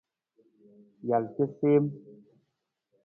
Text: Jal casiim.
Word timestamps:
Jal 1.07 1.25
casiim. 1.35 1.85